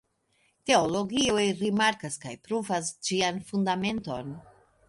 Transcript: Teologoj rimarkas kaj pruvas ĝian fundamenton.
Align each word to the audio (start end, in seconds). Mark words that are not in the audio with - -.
Teologoj 0.69 1.43
rimarkas 1.59 2.17
kaj 2.25 2.33
pruvas 2.49 2.93
ĝian 3.11 3.41
fundamenton. 3.51 4.35